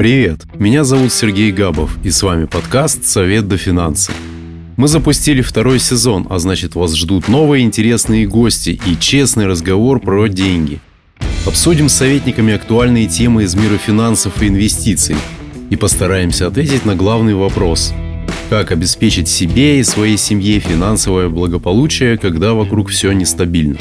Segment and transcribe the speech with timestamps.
[0.00, 4.12] Привет, меня зовут Сергей Габов, и с вами подкаст «Совет до финансы».
[4.78, 10.28] Мы запустили второй сезон, а значит вас ждут новые интересные гости и честный разговор про
[10.28, 10.80] деньги.
[11.46, 15.16] Обсудим с советниками актуальные темы из мира финансов и инвестиций
[15.68, 17.92] и постараемся ответить на главный вопрос–
[18.48, 23.76] как обеспечить себе и своей семье финансовое благополучие, когда вокруг все нестабильно.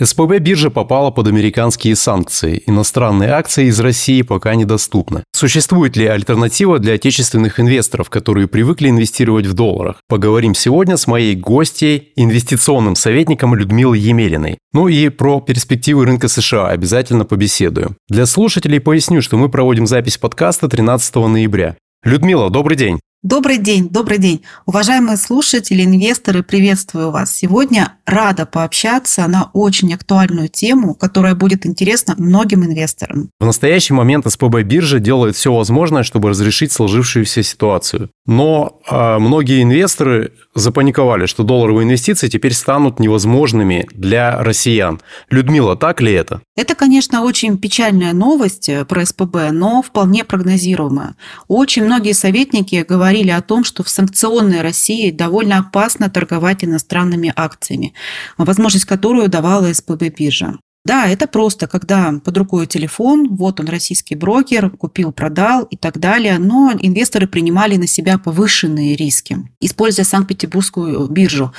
[0.00, 2.62] СПБ биржа попала под американские санкции.
[2.66, 5.22] Иностранные акции из России пока недоступны.
[5.32, 10.00] Существует ли альтернатива для отечественных инвесторов, которые привыкли инвестировать в долларах?
[10.08, 14.58] Поговорим сегодня с моей гостьей, инвестиционным советником Людмилой Емелиной.
[14.72, 17.96] Ну и про перспективы рынка США обязательно побеседую.
[18.08, 21.76] Для слушателей поясню, что мы проводим запись подкаста 13 ноября.
[22.02, 22.98] Людмила, добрый день.
[23.24, 24.42] Добрый день, добрый день.
[24.66, 27.34] Уважаемые слушатели, инвесторы, приветствую вас.
[27.34, 33.30] Сегодня рада пообщаться на очень актуальную тему, которая будет интересна многим инвесторам.
[33.40, 38.10] В настоящий момент СПБ биржа делает все возможное, чтобы разрешить сложившуюся ситуацию.
[38.26, 45.00] Но э, многие инвесторы запаниковали, что долларовые инвестиции теперь станут невозможными для россиян.
[45.30, 46.40] Людмила, так ли это?
[46.56, 51.16] Это, конечно, очень печальная новость э, про СПБ, но вполне прогнозируемая.
[51.48, 57.93] Очень многие советники говорили о том, что в санкционной России довольно опасно торговать иностранными акциями,
[58.38, 60.58] возможность которую давала СПБ биржа.
[60.86, 65.98] Да, это просто, когда под рукой телефон, вот он российский брокер, купил, продал и так
[65.98, 71.54] далее, но инвесторы принимали на себя повышенные риски, используя Санкт-Петербургскую биржу.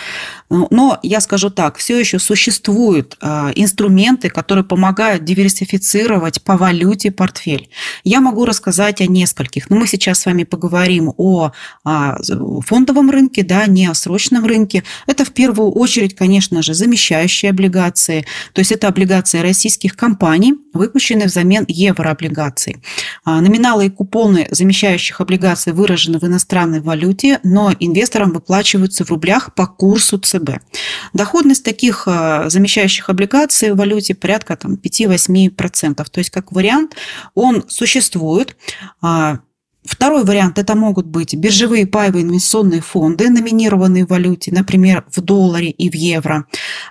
[0.50, 7.70] Но я скажу так, все еще существуют а, инструменты, которые помогают диверсифицировать по валюте портфель.
[8.04, 11.52] Я могу рассказать о нескольких, но мы сейчас с вами поговорим о
[11.84, 12.20] а,
[12.64, 14.84] фондовом рынке, да, не о срочном рынке.
[15.08, 20.56] Это в первую очередь, конечно же, замещающие облигации, то есть это облигации облигации российских компаний,
[20.74, 22.82] выпущенные взамен еврооблигаций.
[23.24, 29.54] А, номиналы и купоны замещающих облигаций выражены в иностранной валюте, но инвесторам выплачиваются в рублях
[29.56, 30.60] по курсу ЦБ.
[31.14, 35.96] Доходность таких а, замещающих облигаций в валюте порядка 5-8%.
[35.96, 36.96] То есть, как вариант,
[37.36, 38.58] он существует.
[39.86, 45.70] Второй вариант– это могут быть биржевые паевые инвестиционные фонды, номинированные в валюте, например, в долларе
[45.70, 46.46] и в евро.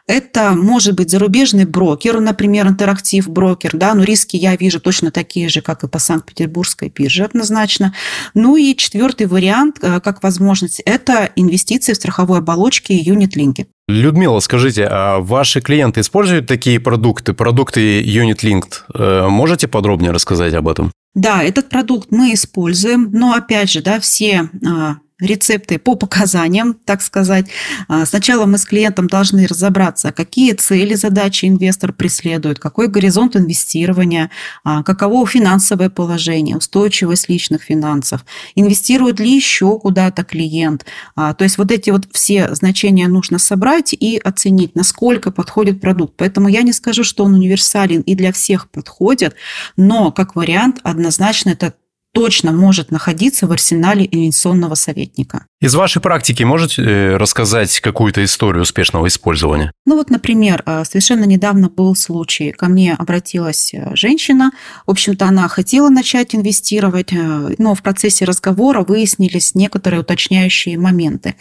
[0.06, 5.48] Это может быть зарубежный брокер, например, интерактив брокер, да, но риски я вижу точно такие
[5.48, 7.94] же, как и по Санкт-Петербургской бирже однозначно.
[8.32, 13.66] Ну и четвертый вариант, э, как возможность, это инвестиции в страховой оболочке и юнит-линки.
[13.94, 18.72] Людмила, скажите, а ваши клиенты используют такие продукты, продукты Unit Linked?
[18.94, 20.90] Э, можете подробнее рассказать об этом?
[21.14, 27.00] Да, этот продукт мы используем, но опять же, да, все а, рецепты по показаниям, так
[27.00, 27.46] сказать.
[27.86, 34.30] А, сначала мы с клиентом должны разобраться, какие цели, задачи инвестор преследует, какой горизонт инвестирования,
[34.64, 38.24] а, каково финансовое положение, устойчивость личных финансов,
[38.56, 40.84] инвестирует ли еще куда-то клиент.
[41.14, 46.14] А, то есть вот эти вот все значения нужно собрать и оценить, насколько подходит продукт.
[46.16, 49.36] Поэтому я не скажу, что он универсален и для всех подходит,
[49.76, 51.74] но как вариант однозначно это
[52.14, 55.46] точно может находиться в арсенале инвестиционного советника.
[55.60, 59.72] Из вашей практики можете э, рассказать какую-то историю успешного использования?
[59.84, 62.52] Ну вот, например, э, совершенно недавно был случай.
[62.52, 64.52] Ко мне обратилась э, женщина.
[64.86, 67.10] В общем-то, она хотела начать инвестировать,
[67.58, 71.34] но в процессе разговора выяснились некоторые уточняющие моменты.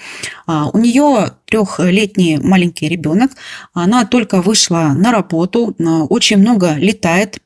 [0.48, 3.32] А, у нее трехлетний маленький ребенок.
[3.74, 5.76] Она только вышла на работу,
[6.10, 7.38] очень много летает.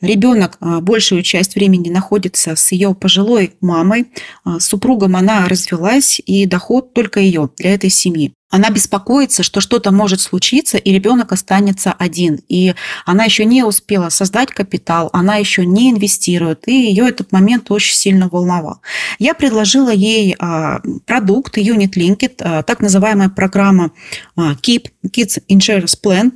[0.00, 4.06] Ребенок большую часть времени находится с ее пожилой мамой.
[4.44, 9.90] С супругом она развелась, и доход только ее для этой семьи она беспокоится, что что-то
[9.90, 12.40] может случиться, и ребенок останется один.
[12.48, 12.74] И
[13.04, 17.96] она еще не успела создать капитал, она еще не инвестирует, и ее этот момент очень
[17.96, 18.82] сильно волновал.
[19.18, 23.90] Я предложила ей а, продукт Unit Linked, а, так называемая программа
[24.36, 26.32] а, KIP, Kids Insurance Plan,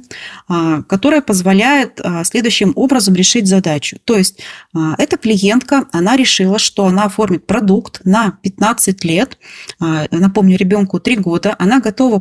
[0.84, 3.98] которая позволяет следующим образом решить задачу.
[4.04, 4.39] То есть
[4.97, 9.39] эта клиентка, она решила, что она оформит продукт на 15 лет,
[9.80, 12.18] напомню, ребенку 3 года, она готова готова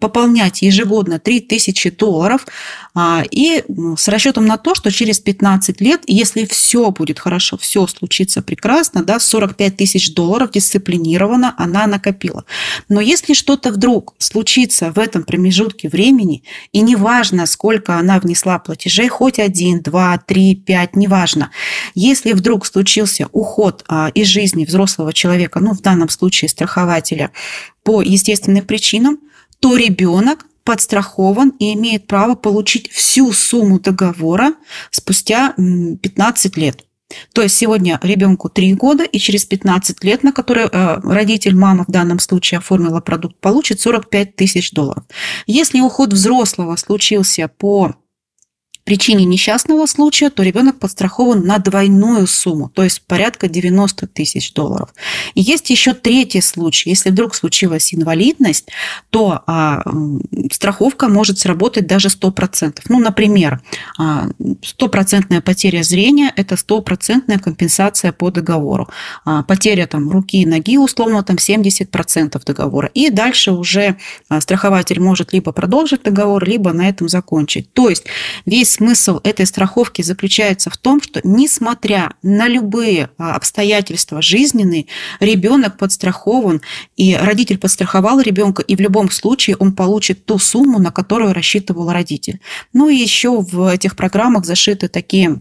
[0.00, 2.46] пополнять ежегодно 3000 долларов
[2.94, 3.62] а, и
[3.96, 9.04] с расчетом на то, что через 15 лет, если все будет хорошо, все случится прекрасно,
[9.04, 12.44] да, 45 тысяч долларов дисциплинированно она накопила.
[12.88, 16.42] Но если что-то вдруг случится в этом промежутке времени,
[16.72, 21.50] и неважно, сколько она внесла платежей, хоть один, два, три, пять, неважно,
[21.94, 27.32] если вдруг случился уход а, из жизни взрослого человека, ну, в данном случае страхователя,
[27.84, 29.20] по естественным причинам,
[29.60, 34.54] то ребенок подстрахован и имеет право получить всю сумму договора
[34.90, 36.84] спустя 15 лет.
[37.32, 41.84] То есть сегодня ребенку 3 года, и через 15 лет, на которые э, родитель, мама
[41.86, 45.04] в данном случае оформила продукт, получит 45 тысяч долларов.
[45.46, 47.94] Если уход взрослого случился по
[48.84, 54.90] причине несчастного случая, то ребенок подстрахован на двойную сумму, то есть порядка 90 тысяч долларов.
[55.34, 56.90] И есть еще третий случай.
[56.90, 58.68] Если вдруг случилась инвалидность,
[59.10, 59.82] то а,
[60.52, 62.80] страховка может сработать даже 100%.
[62.88, 63.62] Ну, например,
[63.98, 64.28] а,
[64.62, 68.88] стопроцентная потеря зрения– это стопроцентная компенсация по договору.
[69.24, 72.90] А, потеря там, руки и ноги, условно, там 70% договора.
[72.92, 73.96] И дальше уже
[74.28, 77.72] а, страхователь может либо продолжить договор, либо на этом закончить.
[77.72, 78.04] То есть
[78.44, 84.86] весь смысл этой страховки заключается в том, что несмотря на любые а, обстоятельства жизненные,
[85.20, 86.60] ребенок подстрахован,
[86.96, 91.90] и родитель подстраховал ребенка, и в любом случае он получит ту сумму, на которую рассчитывал
[91.90, 92.40] родитель.
[92.72, 95.40] Ну и еще в этих программах зашиты такие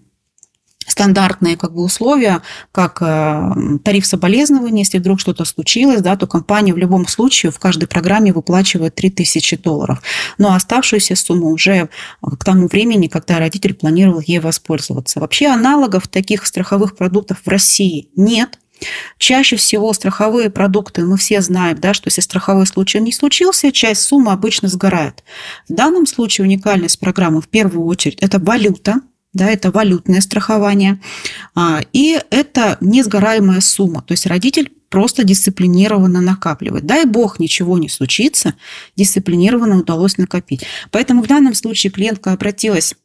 [0.88, 2.42] стандартные как бы, условия,
[2.72, 7.60] как э, тариф соболезнования, если вдруг что-то случилось, да, то компания в любом случае в
[7.60, 10.02] каждой программе выплачивает 3000 долларов.
[10.38, 11.90] Но оставшуюся сумму уже
[12.22, 15.20] к тому времени, когда родитель планировал ей воспользоваться.
[15.20, 18.60] Вообще аналогов таких страховых продуктов в России нет.
[19.18, 24.02] Чаще всего страховые продукты, мы все знаем, да, что если страховой случай не случился, часть
[24.02, 25.24] суммы обычно сгорает.
[25.70, 28.96] В данном случае уникальность программы в первую очередь– это валюта,
[29.34, 31.00] да, это валютное страхование,
[31.56, 34.02] а, и это несгораемая сумма.
[34.02, 36.86] То есть родитель просто дисциплинированно накапливает.
[36.86, 38.54] Дай бог ничего не случится,
[38.96, 40.66] дисциплинированно удалось накопить.
[40.92, 42.96] Поэтому в данном случае клиентка обратилась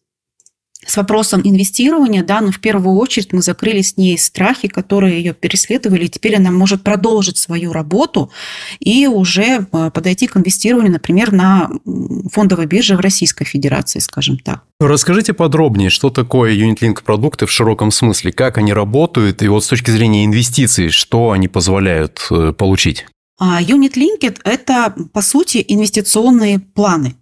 [0.89, 5.35] с вопросом инвестирования, да, но в первую очередь мы закрыли с ней страхи, которые ее
[5.35, 8.31] преследовали, и теперь она может продолжить свою работу
[8.81, 11.71] и уже э, подойти к инвестированию, например, на
[12.33, 14.63] фондовой бирже в Российской Федерации, скажем так.
[14.81, 19.69] Расскажите подробнее, что такое юнитлинк продукты в широком смысле, как они работают, и вот с
[19.69, 23.05] точки зрения инвестиций, что они позволяют э, получить?
[23.41, 27.15] Unit Linked– это, по сути, инвестиционные планы.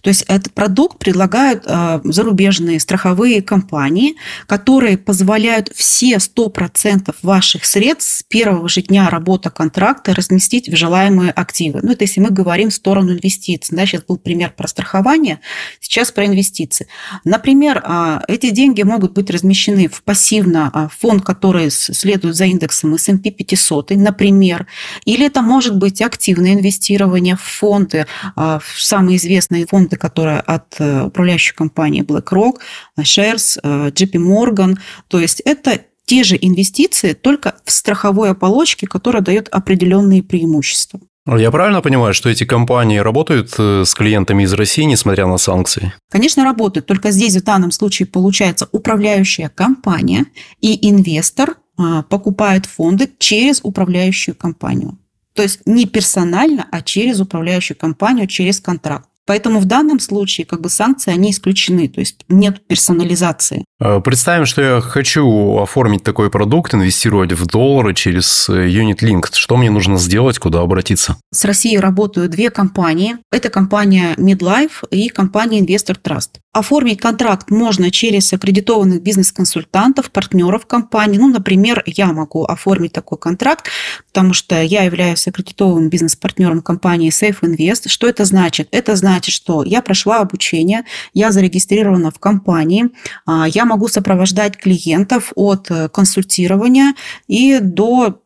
[0.00, 8.18] То есть этот продукт предлагают а, зарубежные страховые компании, которые позволяют все 100% ваших средств
[8.18, 11.80] с первого же дня работы контракта разместить в желаемые активы.
[11.82, 13.76] Ну, это если мы говорим в сторону инвестиций.
[13.76, 15.40] Да, сейчас был пример про страхование,
[15.80, 16.86] сейчас про инвестиции.
[17.24, 22.94] Например, а, эти деньги могут быть размещены в пассивно а, фонд, который следует за индексом
[22.94, 24.66] S&P 500, например,
[25.04, 28.06] или это может быть активное инвестирование в фонды,
[28.36, 32.60] в самые известные фонды, которые от э, управляющей компании BlackRock,
[33.00, 34.76] Shares, э, JP Morgan.
[35.08, 41.00] То есть это те же инвестиции, только в страховой оболочке, которая дает определенные преимущества.
[41.26, 45.92] Я правильно понимаю, что эти компании работают э, с клиентами из России, несмотря на санкции?
[46.10, 46.86] Конечно, работают.
[46.86, 50.26] Только здесь в данном случае получается управляющая компания
[50.60, 54.98] и инвестор а, покупают фонды через управляющую компанию.
[55.34, 59.08] То есть не персонально, а через управляющую компанию, через контракт.
[59.26, 63.64] Поэтому в данном случае как бы санкции, они исключены, то есть нет персонализации.
[63.80, 69.26] А, представим, что я хочу оформить такой продукт, инвестировать в доллары через э, Unit Link.
[69.32, 71.16] Что мне нужно сделать, куда обратиться?
[71.32, 73.16] С Россией работают две компании.
[73.30, 76.41] Это компания Midlife и компания Investor Trust.
[76.52, 81.16] Оформить контракт можно через аккредитованных бизнес-консультантов, партнеров компании.
[81.16, 83.68] Ну, например, я могу оформить такой контракт,
[84.08, 87.88] потому что я являюсь аккредитованным бизнес-партнером компании Safe Invest.
[87.88, 88.68] Что это значит?
[88.70, 92.90] Это значит, что я прошла обучение, я зарегистрирована в компании,
[93.24, 96.94] а, я могу сопровождать клиентов от консультирования
[97.28, 98.21] и до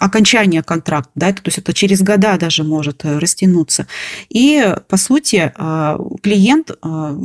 [0.00, 3.86] окончания контракта, да, то есть это через года даже может э, растянуться.
[4.28, 7.16] И, по сути, а, клиент а,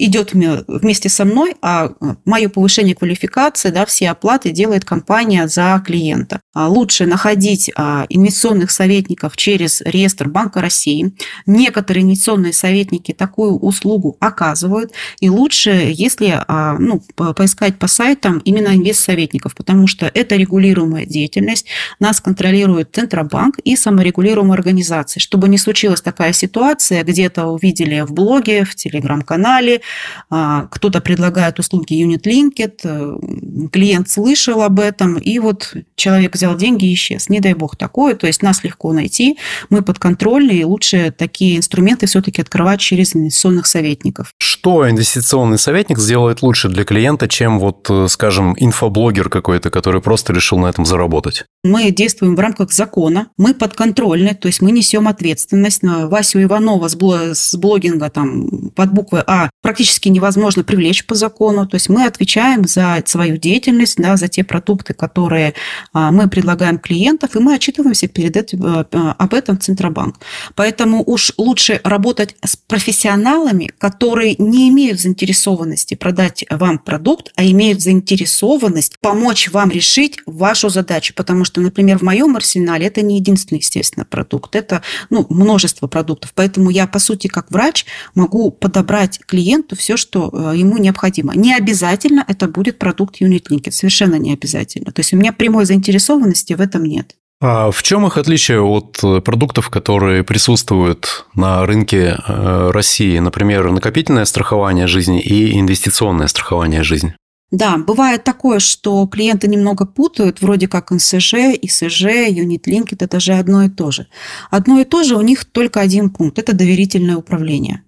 [0.00, 1.90] идет вместе со мной, а
[2.24, 6.40] мое повышение квалификации, да, все оплаты делает компания за клиента.
[6.54, 11.14] А лучше находить а, инвестиционных советников через реестр Банка России.
[11.46, 14.92] Некоторые инвестиционные советники такую услугу оказывают.
[15.20, 17.02] И лучше, если а, ну,
[17.34, 21.66] поискать по сайтам именно инвестсоветников, потому что это регулируемая деятельность.
[21.98, 25.20] Нас контролирует Центробанк и саморегулируемые организации.
[25.20, 29.82] Чтобы не случилась такая ситуация, где-то увидели в блоге, в телеграм-канале,
[30.28, 36.86] кто-то предлагает услуги Unit Linked, э, клиент слышал об этом, и вот человек взял деньги
[36.86, 37.28] и исчез.
[37.28, 39.38] Не дай бог такое, то есть нас легко найти,
[39.70, 44.32] мы подконтрольны, и лучше такие инструменты все-таки открывать через инвестиционных советников.
[44.38, 50.32] Что инвестиционный советник сделает лучше для клиента, чем вот, э, скажем, инфоблогер какой-то, который просто
[50.32, 51.44] решил на этом заработать?
[51.64, 55.82] Мы действуем в рамках закона, мы подконтрольны, то есть мы несем ответственность.
[55.82, 61.76] На Васю Иванова с блогинга там, под буквой А практически невозможно привлечь по закону, то
[61.76, 65.54] есть мы отвечаем за свою деятельность, да, за те продукты, которые
[65.92, 70.16] а, мы предлагаем клиентов, и мы отчитываемся перед этим, э, об этом в Центробанк.
[70.54, 77.80] Поэтому уж лучше работать с профессионалами, которые не имеют заинтересованности продать вам продукт, а имеют
[77.80, 83.58] заинтересованность помочь вам решить вашу задачу, потому что, например, в моем арсенале это не единственный,
[83.58, 86.32] естественно, продукт, это ну, множество продуктов.
[86.34, 91.34] Поэтому я, по сути, как врач, могу подобрать клиенту все, что э, ему необходимо.
[91.34, 94.92] Не обязательно это будет продукт Linked, совершенно не обязательно.
[94.92, 97.16] То есть у меня прямой заинтересованности в этом нет.
[97.42, 103.70] А в чем их отличие от э, продуктов, которые присутствуют на рынке э, России, например,
[103.70, 107.14] накопительное страхование жизни и инвестиционное страхование жизни?
[107.50, 113.64] Да, бывает такое, что клиенты немного путают, вроде как НСЖ, ИСЖ, Link, это же одно
[113.64, 114.06] и то же.
[114.50, 117.82] Одно и то же у них только один пункт– это доверительное управление.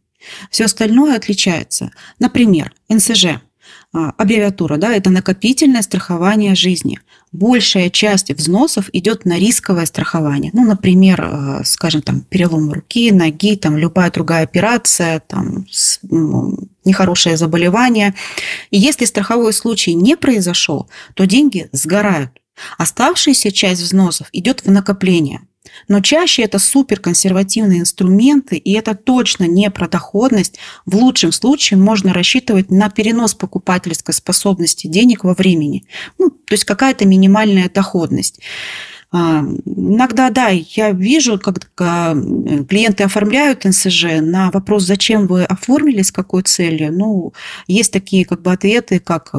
[0.51, 1.91] Все остальное отличается.
[2.19, 3.41] Например, НСЖ–
[3.95, 6.99] а, аббревиатура, да, это накопительное страхование жизни.
[7.31, 10.51] Большая часть взносов идет на рисковое страхование.
[10.55, 15.67] Ну, например, а, скажем, там, перелом руки, ноги, там, любая другая операция, там,
[16.85, 18.15] нехорошее заболевание.
[18.71, 22.31] И если страховой случай не произошел, то деньги сгорают.
[22.79, 25.41] Оставшаяся часть взносов идет в накопление–
[25.89, 30.59] но чаще это суперконсервативные инструменты, и это точно не про доходность.
[30.87, 35.85] В лучшем случае можно рассчитывать на перенос покупательской способности денег во времени.
[36.19, 38.41] Ну, то есть какая-то минимальная доходность.
[39.15, 46.11] А, иногда, да, я вижу, как клиенты оформляют НСЖ на вопрос, зачем вы оформили, с
[46.11, 46.93] какой целью.
[46.93, 47.35] Ну,
[47.67, 49.35] есть такие как бы ответы, как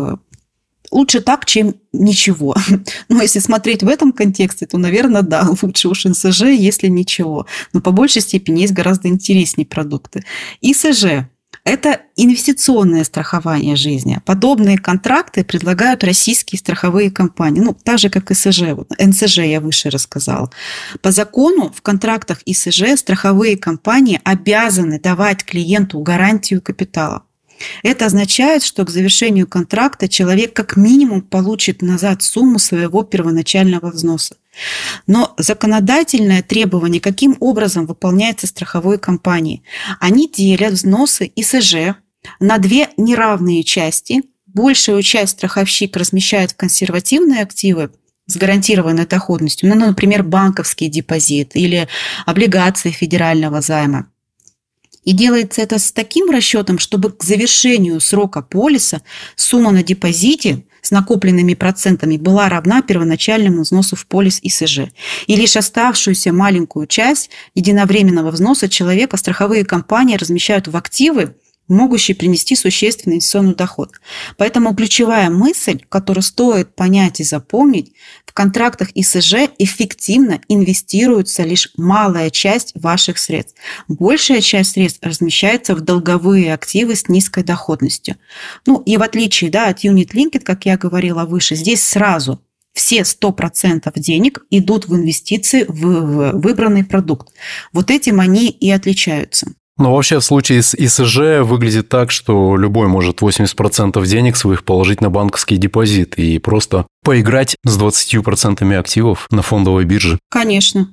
[0.94, 2.56] лучше так, чем ничего.
[3.10, 7.46] Но если смотреть в этом контексте, то, наверное, да, лучше уж НСЖ, если ничего.
[7.74, 10.24] Но по большей степени есть гораздо интереснее продукты.
[10.62, 11.26] ИСЖ
[11.66, 14.20] это инвестиционное страхование жизни.
[14.26, 20.52] Подобные контракты предлагают российские страховые компании, ну, так же, как ИСЖ, НСЖ я выше рассказала.
[21.02, 27.24] По закону в контрактах ИСЖ страховые компании обязаны давать клиенту гарантию капитала.
[27.84, 34.36] Это означает, что к завершению контракта человек как минимум получит назад сумму своего первоначального взноса.
[35.08, 39.64] Но законодательное требование, каким образом выполняется страховой компанией,
[40.00, 41.96] они делят взносы ИСЖ
[42.40, 44.24] на две неравные части.
[44.46, 47.92] Большую часть страховщик размещает в консервативные активы,
[48.26, 51.88] с гарантированной доходностью, ну, например, банковский депозит или
[52.26, 54.08] облигации федерального займа.
[55.04, 59.02] И делается это с таким расчетом, чтобы к завершению срока полиса
[59.36, 64.92] сумма на депозите с накопленными процентами была равна первоначальному взносу в полис ИСЖ.
[65.28, 71.36] И лишь оставшуюся маленькую часть единовременного взноса человека страховые компании размещают в активы,
[71.67, 73.91] могущий принести существенный инвестиционный доход.
[74.38, 77.93] Поэтому ключевая мысль, которую стоит понять и запомнить,
[78.25, 83.60] в контрактах ИСЖ эффективно инвестируется лишь малая часть ваших средств.
[83.88, 88.15] Большая часть средств размещается в долговые активы с низкой доходностью.
[88.65, 92.41] Ну и в отличие да, от Unit Linked, как я говорила выше, здесь сразу
[92.74, 97.32] все 100% денег идут в инвестиции в выбранный продукт.
[97.72, 99.53] Вот этим они и отличаются.
[99.77, 105.01] Но вообще в случае с ИСЖ выглядит так, что любой может 80% денег своих положить
[105.01, 110.20] на банковский депозит и просто поиграть с 20% активов на фондовой бирже.
[110.30, 110.89] Конечно.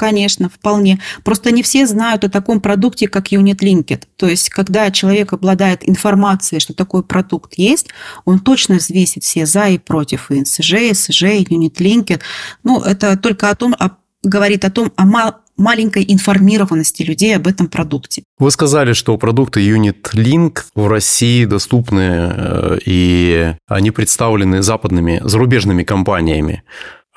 [0.00, 0.98] Конечно, вполне.
[1.24, 4.04] Просто не все знают о таком продукте, как Unit Linked.
[4.16, 7.88] То есть, когда человек обладает информацией, что такой продукт есть,
[8.24, 12.20] он точно взвесит все за и против и НСЖ, и СЖ, и Unit Linked.
[12.64, 13.90] Ну, это только о том, о,
[14.22, 18.24] говорит о том, о мал, маленькой информированности людей об этом продукте.
[18.38, 25.84] Вы сказали, что продукты Unit Link в России доступны э, и они представлены западными, зарубежными
[25.84, 26.62] компаниями.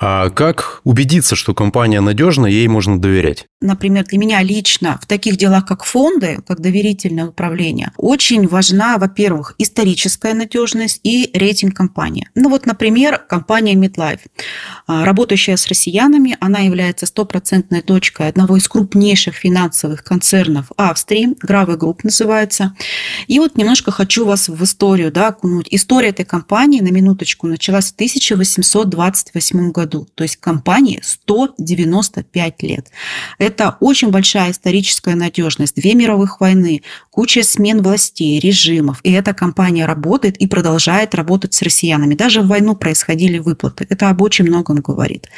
[0.00, 3.46] А как убедиться, что компания надежна, ей можно доверять?
[3.60, 9.54] Например, для меня лично в таких делах, как фонды, как доверительное управление, очень важна, во-первых,
[9.58, 12.28] историческая надежность и рейтинг компании.
[12.34, 14.20] Ну вот, например, компания Medlife,
[14.86, 21.76] а, работающая с россиянами, она является стопроцентной дочкой одного из крупнейших финансовых концернов Австрии, Grawe
[21.76, 22.76] Group называется.
[23.28, 25.68] И вот немножко хочу вас в историю да, окунуть.
[25.70, 30.08] История этой компании, на минуточку, началась в 1828 году году.
[30.14, 32.88] То есть компании 195 лет.
[33.38, 35.76] Это очень большая историческая надежность.
[35.76, 39.00] Две мировых войны, куча смен властей, режимов.
[39.02, 42.14] И эта компания работает и продолжает работать с россиянами.
[42.14, 43.86] Даже в войну происходили выплаты.
[43.90, 45.28] Это об очень многом говорит.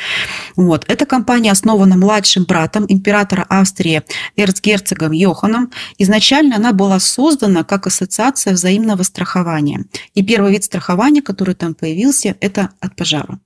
[0.57, 0.85] Вот.
[0.89, 4.03] Эта компания основана младшим братом императора Австрии
[4.37, 5.71] эрцгерцогом Йоханом.
[5.99, 9.85] Изначально она была создана как ассоциация взаимного страхования.
[10.15, 13.39] И первый вид страхования, который там появился, это от пожара.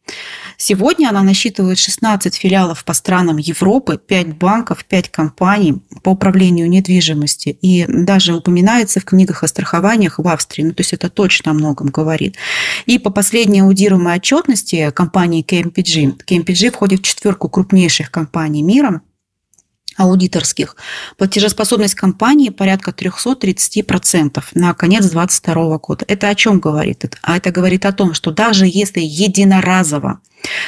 [0.56, 7.56] Сегодня она насчитывает 16 филиалов по странам Европы, 5 банков, 5 компаний по управлению недвижимостью.
[7.60, 10.64] И даже упоминается в книгах о страхованиях в Австрии.
[10.64, 12.36] Ну, то есть это точно о многом говорит.
[12.86, 19.02] И по последней аудируемой отчетности компании KMPG, KMPG входит в четверку крупнейших компаний мира,
[19.96, 20.76] аудиторских.
[21.18, 26.04] Платежеспособность компании порядка 330% на конец 2022 года.
[26.08, 27.16] Это о чем говорит?
[27.22, 30.20] А это говорит о том, что даже если единоразово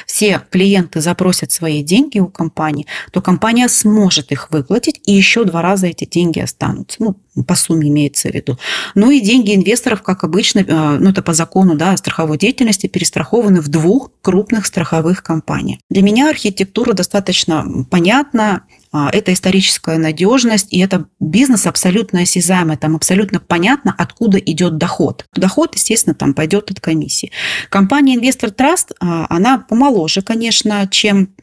[0.07, 5.63] все клиенты запросят свои деньги у компании, то компания сможет их выплатить, и еще два
[5.63, 6.97] раза эти деньги останутся.
[7.01, 8.59] Ну, по сумме имеется в виду.
[8.95, 13.61] Ну и деньги инвесторов, как обычно, э, ну это по закону да, страховой деятельности, перестрахованы
[13.61, 15.81] в двух крупных страховых компаниях.
[15.89, 18.65] Для меня архитектура достаточно понятна,
[18.95, 25.25] а, это историческая надежность, и это бизнес абсолютно осязаемый, там абсолютно понятно, откуда идет доход.
[25.35, 27.33] Доход, естественно, там пойдет от комиссии.
[27.71, 29.27] Компания Investor Trust, а,
[29.63, 31.35] помоложе, конечно, чем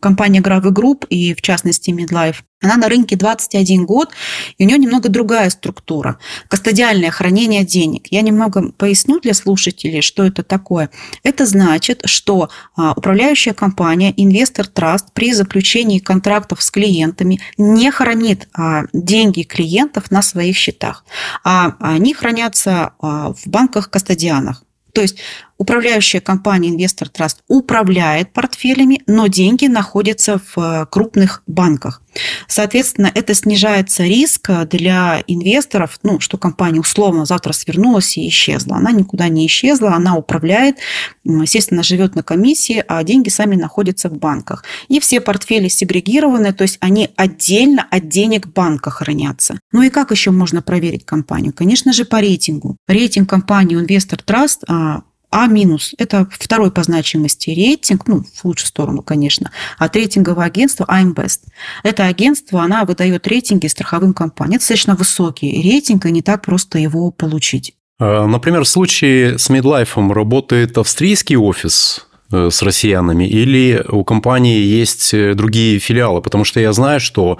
[0.00, 4.10] компания Gravy Group и, в частности, Midlife, она на рынке 21 год,
[4.56, 6.18] и у нее немного другая структура.
[6.48, 8.06] Кастодиальное хранение денег.
[8.10, 10.90] Я немного поясню для слушателей, что это такое.
[11.22, 18.48] Это значит, что а, управляющая компания, инвестор Траст при заключении контрактов с клиентами не хранит
[18.54, 21.04] а, деньги клиентов на своих счетах,
[21.44, 24.62] а они хранятся а, в банках-кастодианах.
[24.92, 25.18] То есть
[25.58, 32.02] управляющая компания Инвестор Траст управляет портфелями, но деньги находятся в э, крупных банках.
[32.46, 38.76] Соответственно, это снижается риск для инвесторов, ну, что компания условно завтра свернулась и исчезла.
[38.76, 40.76] Она никуда не исчезла, она управляет,
[41.24, 44.64] естественно, живет на комиссии, а деньги сами находятся в банках.
[44.88, 49.58] И все портфели сегрегированы, то есть они отдельно от денег банка хранятся.
[49.72, 51.52] Ну и как еще можно проверить компанию?
[51.52, 52.76] Конечно же, по рейтингу.
[52.86, 59.02] Рейтинг компании Investor Trust а, минус– это второй по значимости рейтинг, ну, в лучшую сторону,
[59.02, 61.40] конечно, от рейтингового агентства I'm Best.
[61.82, 64.56] Это агентство, она выдает рейтинги страховым компаниям.
[64.56, 67.74] Это достаточно высокий рейтинг, и не так просто его получить.
[67.98, 75.14] А, например, в случае с Midlife работает австрийский офис с россиянами, или у компании есть
[75.14, 76.20] э, другие филиалы?
[76.20, 77.38] Потому что я знаю, что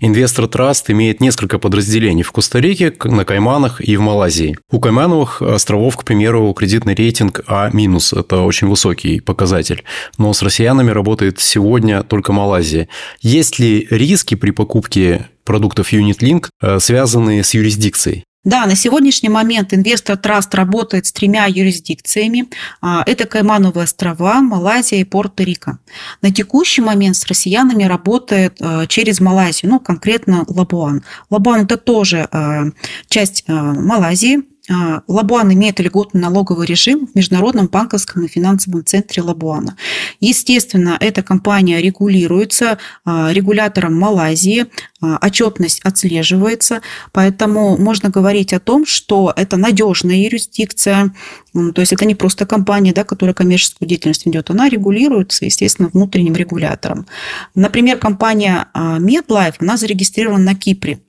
[0.00, 4.56] Инвестор Траст имеет несколько подразделений в Коста-Рике, на Кайманах и в Малайзии.
[4.70, 9.84] У Каймановых островов, к примеру, кредитный рейтинг А-, это очень высокий показатель.
[10.18, 12.88] Но с россиянами работает сегодня только Малайзия.
[13.20, 18.24] Есть ли риски при покупке продуктов Unit Link, э, связанные с юрисдикцией?
[18.44, 22.48] Да, на сегодняшний момент Investors Trust работает с тремя юрисдикциями.
[22.82, 25.78] А, это Каймановые острова, Малайзия и Пуэрто-Рико.
[26.20, 31.02] На текущий момент с россиянами работает а, через Малайзию, ну, конкретно Лабуан.
[31.30, 32.66] Лабуан– это тоже а,
[33.08, 39.76] часть Малайзии, Лабуан имеет льготный налоговый режим в Международном банковском и финансовом центре Лабуана.
[40.20, 44.66] Естественно, эта компания регулируется а, регулятором Малайзии,
[45.02, 46.80] а, отчетность отслеживается,
[47.12, 51.14] поэтому можно говорить о том, что это надежная юрисдикция,
[51.52, 56.34] то есть это не просто компания, да, которая коммерческую деятельность ведет, она регулируется, естественно, внутренним
[56.34, 57.06] регулятором.
[57.54, 61.00] Например, компания MedLife, она зарегистрирована на Кипре.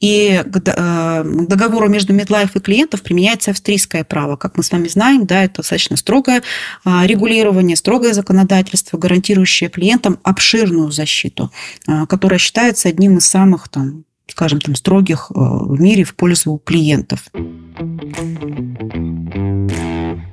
[0.00, 4.36] И к э, договору между MedLife и клиентов применяется австрийское право.
[4.36, 6.42] Как мы с вами знаем, да, это достаточно строгое
[6.84, 11.52] а, регулирование, строгое законодательство, гарантирующее клиентам обширную защиту,
[11.86, 16.60] а, которая считается одним из самых там, скажем, там, строгих э, в мире в пользу
[16.64, 17.28] клиентов.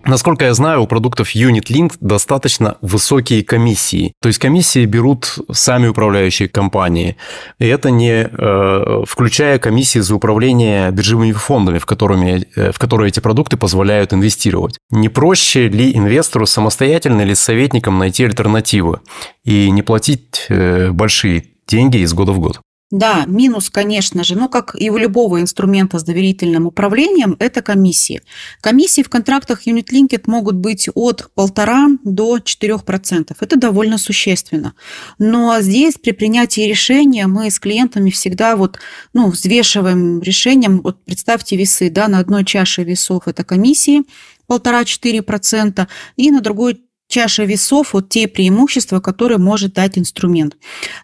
[0.09, 4.13] Насколько я знаю, у продуктов Unit Link достаточно высокие комиссии.
[4.23, 7.15] То есть комиссии берут сами управляющие компании.
[7.59, 13.09] И это не э, включая комиссии за управление биржевыми фондами, в, которыми, э, в которые
[13.09, 14.79] эти продукты позволяют инвестировать.
[14.89, 19.01] Не проще ли инвестору самостоятельно или с советником найти альтернативы
[19.43, 22.61] и не платить э, большие деньги из года в год?
[22.91, 28.23] Да, минус, конечно же, ну, как и у любого инструмента с доверительным управлением, это комиссии.
[28.61, 33.35] Комиссии в контрактах Unit Linked могут быть от 1,5 до 4%.
[33.39, 34.73] Это довольно существенно.
[35.19, 38.79] Но здесь при принятии решения мы с клиентами всегда вот,
[39.13, 44.01] ну, взвешиваем решением, вот представьте весы, да, на одной чаше весов это комиссии,
[44.49, 50.55] 1,5-4%, и на другой чаша весов вот те преимущества, которые может дать инструмент.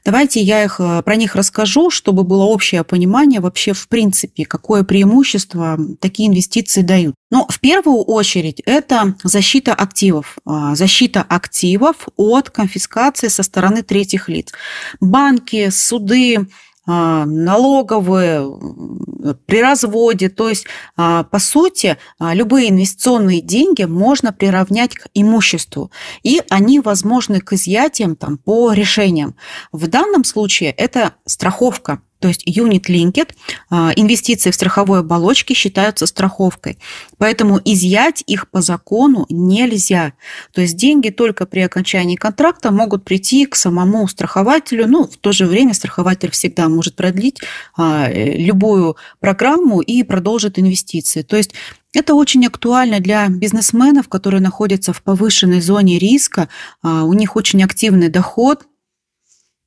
[0.05, 4.83] Давайте я их, э, про них расскажу, чтобы было общее понимание вообще в принципе, какое
[4.83, 7.15] преимущество такие инвестиции дают.
[7.31, 10.37] Но в первую очередь это защита активов.
[10.45, 14.53] А, защита активов от конфискации со стороны третьих лиц.
[15.01, 16.47] Банки, суды,
[16.85, 18.45] налоговые,
[19.45, 20.29] при разводе.
[20.29, 25.91] То есть, а, по сути, а, любые инвестиционные деньги можно приравнять к имуществу,
[26.23, 29.35] и они возможны к изъятиям там, по решениям.
[29.71, 32.01] В данном случае это страховка.
[32.19, 33.29] То есть unit linked,
[33.69, 36.77] а, инвестиции в страховой оболочке считаются страховкой.
[37.17, 40.13] Поэтому изъять их по закону нельзя.
[40.53, 44.87] То есть деньги только при окончании контракта могут прийти к самому страхователю.
[44.87, 47.39] Ну, в то же время страхователь всегда может продлить
[47.77, 51.21] а, любую программу и продолжит инвестиции.
[51.21, 51.51] То есть
[51.95, 56.49] это очень актуально для бизнесменов, которые находятся в повышенной зоне риска.
[56.81, 58.63] А, у них очень активный доход,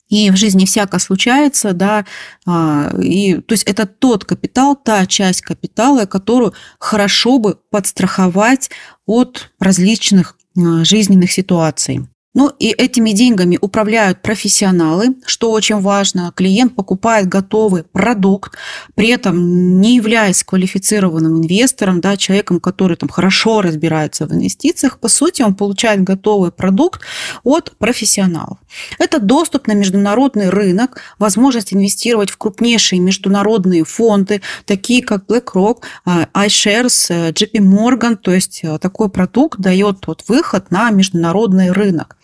[0.08, 2.04] и в жизни всяко случается, да,
[2.46, 8.70] а, и, то есть это тот капитал, та часть капитала, которую хорошо бы подстраховать
[9.06, 12.06] от различных а, жизненных ситуаций.
[12.34, 16.30] Ну и этими деньгами управляют профессионалы, что очень важно.
[16.36, 18.52] Клиент покупает готовый продукт,
[18.94, 25.08] при этом не являясь квалифицированным инвестором, да, человеком, который там хорошо разбирается в инвестициях, по
[25.08, 27.00] сути, он получает готовый продукт
[27.44, 28.58] от профессионалов.
[28.98, 36.28] Это доступ на международный рынок, возможность инвестировать в крупнейшие международные фонды, такие как BlackRock, а,
[36.34, 42.16] iShares, JP Morgan, то есть э, такой продукт дает вот выход на международный рынок.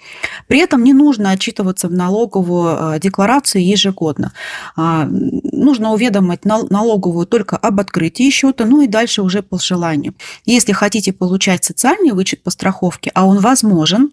[0.46, 4.32] При этом не нужно отчитываться в налоговую э, декларацию ежегодно.
[4.76, 10.14] А, нужно уведомить налоговую только об открытии счета, ну и дальше уже по желанию.
[10.44, 14.10] Если хотите получать социальный вычет по страховке, а он возможен,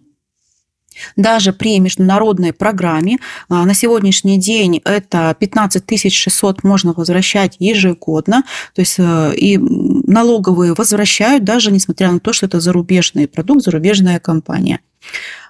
[1.16, 8.80] даже при международной программе а, на сегодняшний день это 15 600 можно возвращать ежегодно, то
[8.80, 14.80] есть э, и налоговые возвращают, даже несмотря на то, что это зарубежный продукт, зарубежная компания.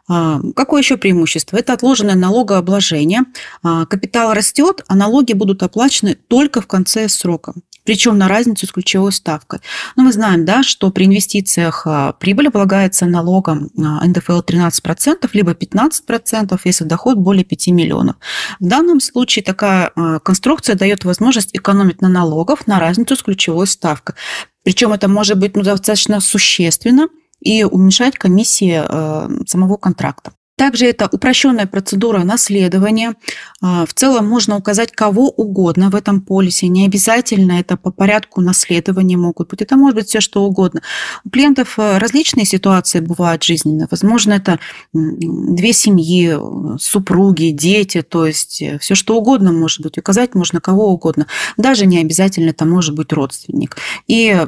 [0.08, 1.56] А, какое еще преимущество?
[1.56, 3.22] Это отложенное налогообложение.
[3.62, 8.70] А, капитал растет, а налоги будут оплачены только в конце срока причем на разницу с
[8.70, 9.58] ключевой ставкой.
[9.96, 16.60] Но мы знаем, да, что при инвестициях а, прибыль облагается налогом НДФЛ 13%, либо 15%,
[16.62, 18.14] если доход более 5 миллионов.
[18.60, 19.90] В данном случае такая
[20.22, 24.14] конструкция дает возможность экономить на налогов на разницу с ключевой ставкой.
[24.62, 27.08] Причем это может быть ну, достаточно существенно–
[27.42, 30.32] и уменьшать комиссии э, самого контракта.
[30.62, 33.16] Также это упрощенная процедура наследования.
[33.60, 36.68] А, в целом можно указать кого угодно в этом полисе.
[36.68, 39.60] Не обязательно это по порядку наследования могут быть.
[39.60, 40.80] Это может быть все что угодно.
[41.24, 43.88] У клиентов э, различные ситуации бывают жизненно.
[43.90, 44.60] Возможно, это
[44.92, 46.38] две семьи,
[46.78, 48.02] супруги, дети.
[48.02, 49.98] То есть э, все что угодно может быть.
[49.98, 51.26] Указать можно кого угодно.
[51.56, 53.78] Даже не обязательно это может быть родственник.
[54.06, 54.46] И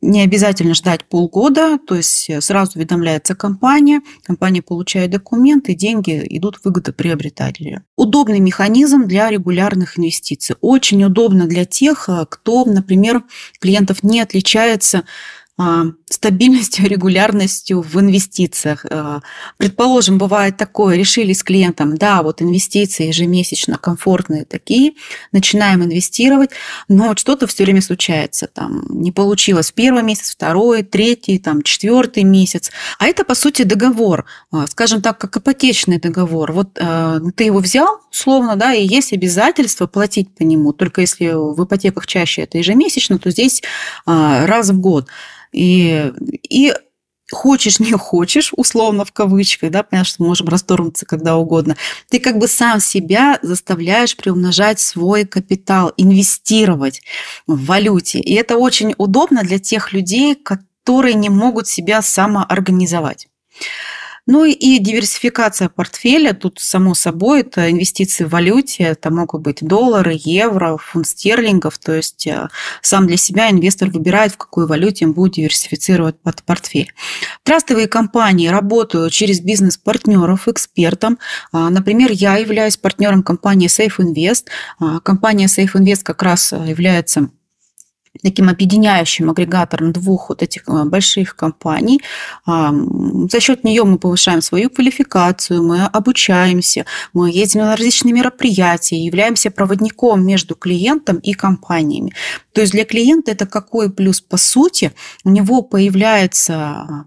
[0.00, 1.78] не обязательно ждать полгода.
[1.78, 4.00] То есть э, сразу уведомляется компания.
[4.24, 7.84] Компания получает документы документы, деньги идут выгодоприобретателю.
[7.96, 10.56] Удобный механизм для регулярных инвестиций.
[10.62, 13.22] Очень удобно для тех, э, кто, например,
[13.60, 15.04] клиентов не отличается
[16.10, 18.84] стабильностью, регулярностью в инвестициях.
[18.90, 19.20] А,
[19.56, 24.94] предположим, бывает такое, решили с клиентом, да, вот инвестиции ежемесячно комфортные такие,
[25.32, 26.50] начинаем инвестировать,
[26.88, 32.24] но вот что-то все время случается, там не получилось первый месяц, второй, третий, там четвертый
[32.24, 32.72] месяц.
[32.98, 36.52] А это, по сути, договор, а, скажем так, как ипотечный договор.
[36.52, 41.64] Вот ты его взял, условно, да, и есть обязательство платить по нему, только если в
[41.64, 43.62] ипотеках чаще это ежемесячно, то здесь
[44.06, 45.08] раз в год.
[45.54, 46.12] И,
[46.50, 46.74] и
[47.30, 51.76] хочешь, не хочешь, условно в кавычках, да, понятно, что мы можем расторгнуться когда угодно,
[52.10, 57.02] ты как бы сам себя заставляешь приумножать свой капитал, инвестировать
[57.46, 58.18] в валюте.
[58.18, 63.28] И это очень удобно для тех людей, которые не могут себя самоорганизовать.
[64.26, 70.14] Ну и диверсификация портфеля, тут само собой, это инвестиции в валюте, это могут быть доллары,
[70.18, 72.48] евро, фунт стерлингов, то есть э,
[72.80, 76.94] сам для себя инвестор выбирает, в какой валюте он будет диверсифицировать под портфель.
[77.42, 81.18] Трастовые компании работают через бизнес-партнеров, экспертам.
[81.52, 84.46] А, например, я являюсь партнером компании Safe Invest.
[84.80, 87.28] А, компания Safe Invest как раз является
[88.22, 92.00] таким объединяющим агрегатором двух вот этих э, больших компаний.
[92.46, 92.72] А,
[93.30, 99.50] за счет нее мы повышаем свою квалификацию, мы обучаемся, мы ездим на различные мероприятия, являемся
[99.50, 102.12] проводником между клиентом и компаниями.
[102.52, 104.20] То есть для клиента это какой плюс?
[104.20, 104.92] По сути,
[105.24, 107.06] у него появляется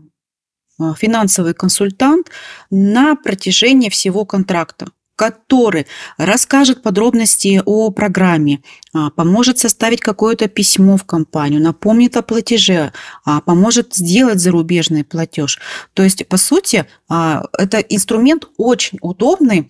[0.79, 2.27] э, финансовый консультант
[2.69, 4.87] на протяжении всего контракта
[5.17, 8.62] который расскажет подробности о программе,
[8.93, 12.93] а, поможет составить какое-то письмо в компанию, напомнит о платеже,
[13.25, 15.60] а, поможет сделать зарубежный платеж.
[15.93, 19.69] То есть, по сути, а, это инструмент очень удобный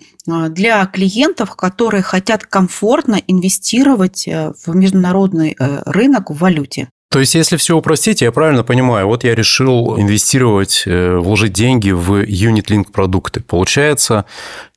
[0.49, 6.89] для клиентов, которые хотят комфортно инвестировать э, в международный э, рынок в валюте.
[7.09, 11.91] То есть, если все упростить, я правильно понимаю, вот я решил инвестировать, э, вложить деньги
[11.91, 13.39] в юнит-линк продукты.
[13.39, 14.25] Получается,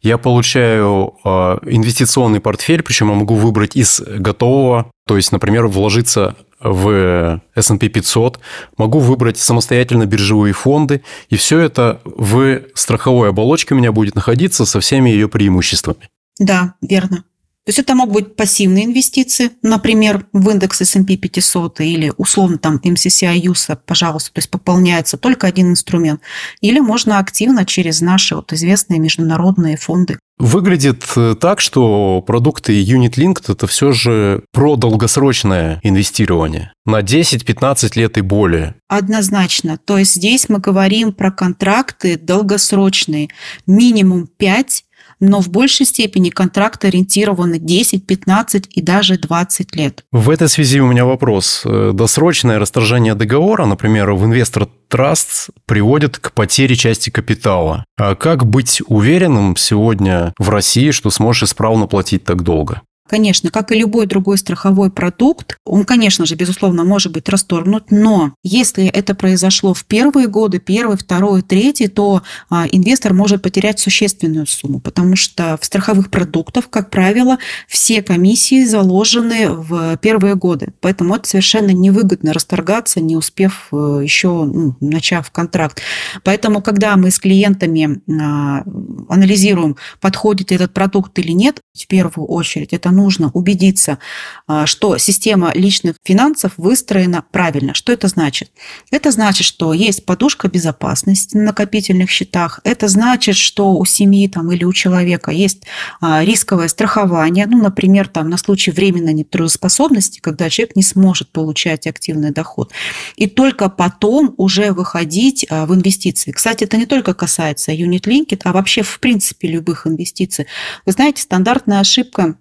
[0.01, 6.37] я получаю а, инвестиционный портфель, причем я могу выбрать из готового, то есть, например, вложиться
[6.61, 8.39] в S&P 500,
[8.77, 14.67] могу выбрать самостоятельно биржевые фонды, и все это в страховой оболочке у меня будет находиться
[14.67, 16.09] со всеми ее преимуществами.
[16.39, 17.25] Да, верно.
[17.67, 22.81] То есть это могут быть пассивные инвестиции, например, в индекс S&P 500 или условно там
[22.83, 26.23] MCCI USA, пожалуйста, то есть пополняется только один инструмент.
[26.63, 30.19] Или можно активно через наши вот известные международные фонды.
[30.39, 37.91] Выглядит э, так, что продукты Unit Linked– это все же про долгосрочное инвестирование на 10-15
[37.97, 38.75] лет и более.
[38.89, 39.77] Однозначно.
[39.77, 43.29] То есть здесь мы говорим про контракты долгосрочные,
[43.67, 44.85] минимум 5
[45.21, 50.05] но в большей степени контракты ориентированы 10, 15 и даже 20 лет.
[50.11, 51.63] В этой связи у меня вопрос.
[51.65, 57.85] Э, досрочное расторжение договора, например, в инвестор Траст приводит к потере части капитала.
[57.97, 62.83] А как быть уверенным сегодня в России, что сможешь исправно платить так долго?
[63.11, 68.35] Конечно, как и любой другой страховой продукт, он, конечно же, безусловно, может быть расторгнут, но
[68.45, 74.47] если это произошло в первые годы, первый, второй, третий, то а, инвестор может потерять существенную
[74.47, 81.17] сумму, потому что в страховых продуктах, как правило, все комиссии заложены в первые годы, поэтому
[81.17, 85.83] это совершенно невыгодно расторгаться, не успев э, еще, ну, начав контракт.
[86.23, 88.63] Поэтому, когда мы с клиентами а,
[89.09, 93.99] анализируем, подходит этот продукт или нет, в первую очередь это нужно убедиться,
[94.47, 97.75] а, что система личных финансов выстроена правильно.
[97.75, 98.51] Что это значит?
[98.91, 102.61] Это значит, что есть подушка безопасности на накопительных счетах.
[102.65, 105.63] Это значит, что у семьи там, или у человека есть
[106.01, 111.87] а, рисковое страхование, ну, например, там, на случай временной нетрудоспособности, когда человек не сможет получать
[111.87, 112.73] активный доход.
[113.17, 116.33] И только потом уже выходить а, в инвестиции.
[116.33, 120.47] Кстати, это не только касается Unit Linked, а вообще в принципе любых инвестиций.
[120.87, 122.37] Вы знаете, стандартная ошибка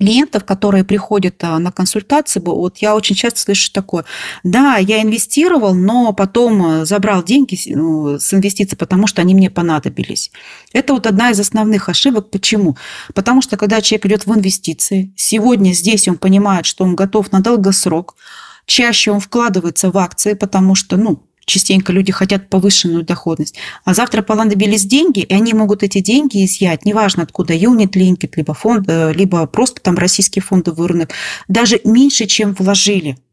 [0.00, 4.04] клиентов, которые приходят а, на консультации, вот я очень часто слышу такое,
[4.42, 9.50] да, я инвестировал, но потом а, забрал деньги ну, с инвестиций, потому что они мне
[9.50, 10.32] понадобились.
[10.72, 12.30] Это вот одна из основных ошибок.
[12.30, 12.76] Почему?
[13.14, 17.40] Потому что когда человек идет в инвестиции, сегодня здесь он понимает, что он готов на
[17.40, 18.16] долгосрок,
[18.64, 23.56] чаще он вкладывается в акции, потому что, ну, частенько люди хотят повышенную доходность.
[23.84, 28.54] А завтра понадобились деньги, и они могут эти деньги изъять, неважно откуда, юнит, линкет, либо
[28.54, 31.10] фонд, э, либо просто там российский фондовый рынок,
[31.48, 33.18] даже меньше, чем вложили–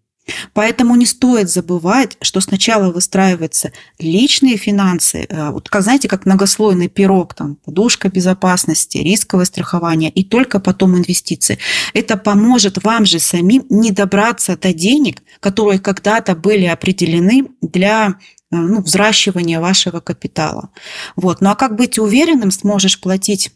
[0.53, 6.87] Поэтому не стоит забывать, что сначала выстраиваются личные финансы, э, вот как знаете, как многослойный
[6.87, 11.59] пирог, там, подушка безопасности, рисковое страхование, и только потом инвестиции.
[11.93, 18.11] Это поможет вам же самим не добраться до денег, которые когда-то были определены для э,
[18.55, 20.69] ну, взращивания вашего капитала.
[21.15, 21.41] Вот.
[21.41, 23.51] Ну а как быть уверенным, сможешь платить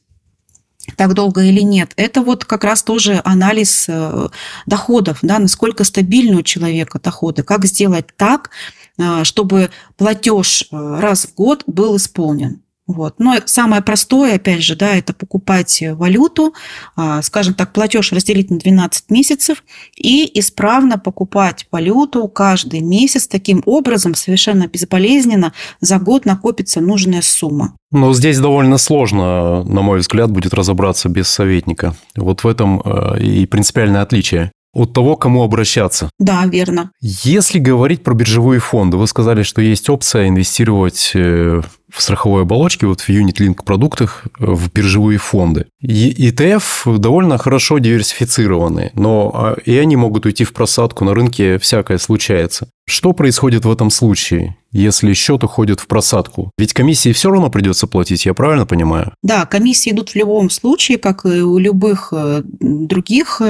[0.96, 1.92] так долго или нет.
[1.96, 4.28] Это вот как раз тоже анализ э,
[4.66, 8.50] доходов, да, насколько стабильны у человека доходы, как сделать так,
[8.98, 12.62] э, чтобы платеж э, раз в год был исполнен.
[12.92, 13.16] Вот.
[13.20, 16.54] Но самое простое, опять же, да, это покупать валюту,
[16.96, 19.64] а, скажем так, платеж разделить на 12 месяцев
[19.96, 23.28] и исправно покупать валюту каждый месяц.
[23.28, 27.76] Таким образом, совершенно безболезненно за год накопится нужная сумма.
[27.92, 31.94] Но здесь довольно сложно, на мой взгляд, будет разобраться без советника.
[32.16, 34.52] Вот в этом э, и принципиальное отличие.
[34.74, 36.10] От того, кому обращаться.
[36.20, 36.92] Да, верно.
[37.02, 42.88] Если говорить про биржевые фонды, вы сказали, что есть опция инвестировать э, в страховой оболочке,
[42.88, 45.68] вот в юнит-линк продуктах, э, в биржевые фонды.
[45.82, 51.58] И ETF довольно хорошо диверсифицированы, но а, и они могут уйти в просадку, на рынке
[51.60, 52.70] всякое случается.
[52.92, 56.52] Что происходит в этом случае, если счет уходит в просадку?
[56.58, 59.14] Ведь комиссии все равно придется платить, я правильно понимаю?
[59.24, 63.42] Да, комиссии идут в любом случае, как и у любых э, других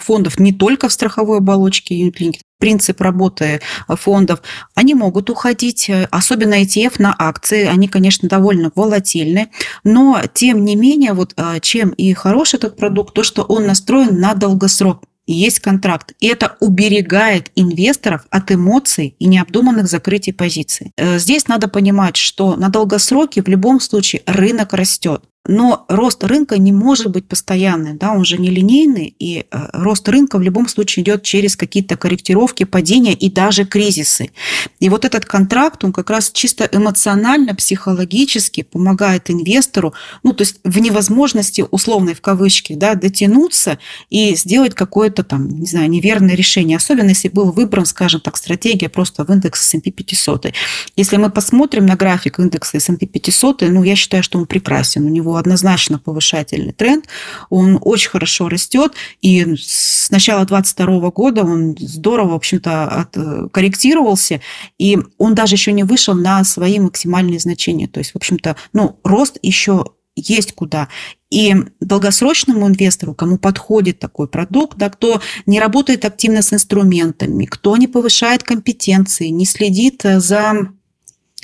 [0.00, 4.42] фондов, не только в страховой оболочке юнит-линк, принцип работы фондов,
[4.74, 9.50] они могут уходить, особенно ETF на акции, они, конечно, довольно волатильны,
[9.84, 14.18] но тем не менее, вот а, чем и хороший этот продукт, то, что он настроен
[14.18, 16.14] на долгосрок и есть контракт.
[16.20, 20.92] И это уберегает инвесторов от эмоций и необдуманных закрытий позиций.
[20.96, 25.22] Э, здесь надо понимать, что на долгосроке в любом случае рынок растет.
[25.46, 30.06] Но рост рынка не может быть постоянным, да, он же не линейный, и э, рост
[30.06, 34.30] рынка в любом случае идет через какие-то корректировки, падения и даже кризисы.
[34.78, 40.60] И вот этот контракт, он как раз чисто эмоционально, психологически помогает инвестору, ну, то есть
[40.64, 43.78] в невозможности, условной в кавычках, да, дотянуться
[44.10, 48.90] и сделать какое-то там, не знаю, неверное решение, особенно если был выбран, скажем так, стратегия
[48.90, 50.52] просто в индекс S&P 500.
[50.94, 55.08] Если мы посмотрим на график индекса S&P 500, ну, я считаю, что он прекрасен, у
[55.08, 57.06] него однозначно повышательный тренд,
[57.50, 63.08] он очень хорошо растет, и с начала 2022 года он здорово, в общем-то,
[63.52, 64.40] корректировался,
[64.78, 67.88] и он даже еще не вышел на свои максимальные значения.
[67.88, 69.84] То есть, в общем-то, ну, рост еще
[70.16, 70.88] есть куда.
[71.30, 77.76] И долгосрочному инвестору, кому подходит такой продукт, да, кто не работает активно с инструментами, кто
[77.76, 80.70] не повышает компетенции, не следит за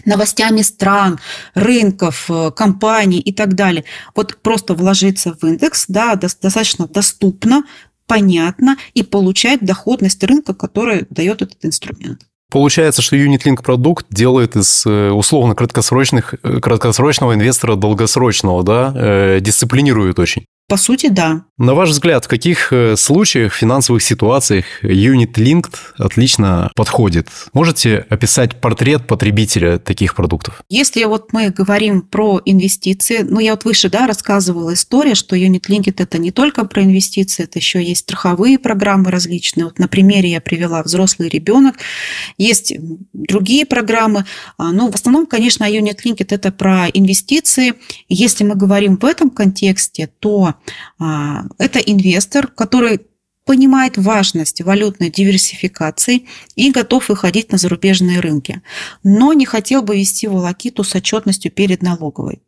[0.06, 1.18] новостями стран,
[1.54, 3.84] рынков, э, компаний и так далее.
[4.14, 7.64] Вот просто вложиться в индекс, да, достаточно доступно,
[8.06, 12.22] понятно и получать доходность рынка, который дает этот инструмент.
[12.50, 20.18] Получается, что Unit-Link продукт делает из э, условно краткосрочных, э, краткосрочного инвестора долгосрочного, да, дисциплинирует
[20.18, 20.44] очень.
[20.68, 21.44] По сути, да.
[21.56, 27.28] На ваш взгляд, в каких э, случаях, финансовых ситуациях Unit Linked отлично подходит?
[27.52, 30.62] Можете описать портрет потребителя таких продуктов?
[30.68, 35.68] Если вот мы говорим про инвестиции, ну я вот выше да, рассказывала историю, что Unit
[35.68, 39.66] Linked это не только про инвестиции, это еще есть страховые программы различные.
[39.66, 41.76] Вот на примере я привела взрослый ребенок.
[42.36, 42.74] Есть
[43.12, 44.24] другие программы.
[44.58, 47.74] А, ну, в основном, конечно, Unit Linked это про инвестиции.
[48.08, 50.54] Если мы говорим в этом контексте, то
[51.50, 53.00] а, это инвестор, который
[53.44, 56.26] понимает важность валютной диверсификации
[56.56, 58.62] и готов выходить на зарубежные рынки,
[59.02, 62.40] но не хотел бы вести волокиту с отчетностью перед налоговой.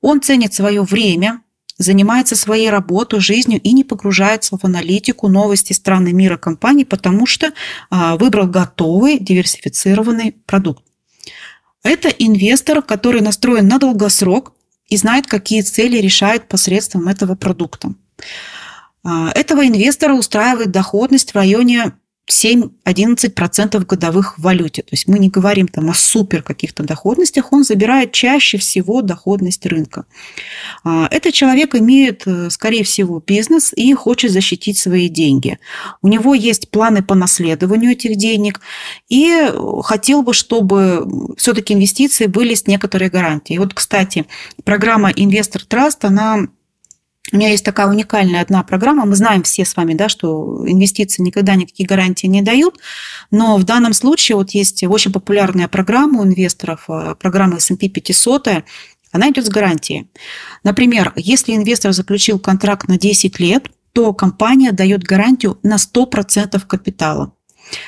[0.00, 1.42] Он ценит свое время,
[1.78, 7.52] занимается своей работой, жизнью и не погружается в аналитику новости страны мира компаний, потому что
[7.90, 10.84] а, выбрал готовый диверсифицированный продукт.
[11.82, 14.52] Это инвестор, который настроен на долгосрок,
[14.88, 17.94] и знает, какие цели решает посредством этого продукта.
[19.04, 21.92] А, этого инвестора устраивает доходность в районе
[22.28, 24.82] 7-11% годовых в валюте.
[24.82, 29.64] То есть мы не говорим там о супер каких-то доходностях, он забирает чаще всего доходность
[29.64, 30.06] рынка.
[30.82, 35.58] А, этот человек имеет, э, скорее всего, бизнес и хочет защитить свои деньги.
[36.02, 38.60] У него есть планы по наследованию этих денег
[39.08, 39.48] и
[39.84, 43.58] хотел бы, чтобы все-таки инвестиции были с некоторой гарантией.
[43.58, 44.26] Вот, кстати,
[44.64, 46.48] программа Инвестор Траст, она
[47.32, 49.04] у меня есть такая уникальная одна программа.
[49.04, 52.78] Мы знаем все с вами, да, что инвестиции никогда никакие гарантии не дают.
[53.30, 58.64] Но в данном случае вот есть очень популярная программа у инвесторов, э, программа S&P 500,
[59.10, 60.08] она идет с гарантией.
[60.62, 67.32] Например, если инвестор заключил контракт на 10 лет, то компания дает гарантию на 100% капитала.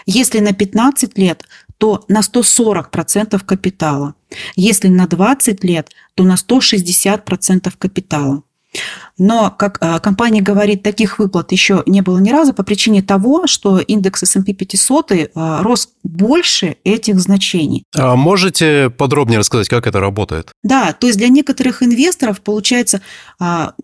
[0.06, 1.44] Если на 15 лет,
[1.76, 4.14] то на 140% капитала.
[4.56, 8.42] Если на 20 лет, то на 160% капитала.
[9.16, 13.46] Но, как а, компания говорит, таких выплат еще не было ни разу по причине того,
[13.46, 17.84] что индекс S&P 500 а, рос больше этих значений.
[17.96, 20.52] А можете подробнее рассказать, как это работает?
[20.62, 23.00] Да, то есть для некоторых инвесторов получается
[23.40, 23.74] а,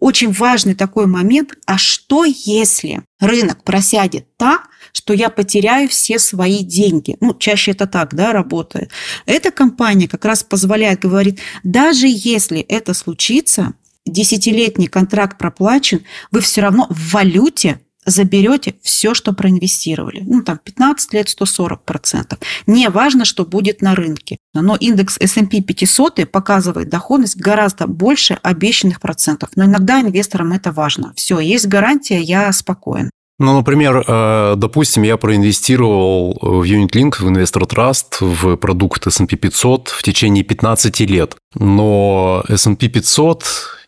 [0.00, 6.60] очень важный такой момент, а что если рынок просядет так, что я потеряю все свои
[6.62, 7.16] деньги.
[7.20, 8.90] Ну, чаще это так, да, работает.
[9.26, 13.74] Эта компания как раз позволяет, говорит, даже если это случится,
[14.06, 20.22] десятилетний контракт проплачен, вы все равно в валюте заберете все, что проинвестировали.
[20.26, 22.38] Ну, там 15 лет 140%.
[22.66, 24.36] Не важно, что будет на рынке.
[24.52, 29.50] Но индекс S&P 500 показывает доходность гораздо больше обещанных процентов.
[29.56, 31.12] Но иногда инвесторам это важно.
[31.16, 33.10] Все, есть гарантия, я спокоен.
[33.40, 39.88] Ну, например, э, допустим, я проинвестировал в UnitLink, в Investor Trust, в продукт S&P 500
[39.88, 43.44] в течение 15 лет, но S&P 500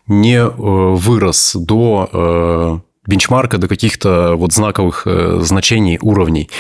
[0.07, 5.07] не э, вырос до э, бенчмарка до каких-то вот знаковых
[5.41, 6.51] значений, уровней.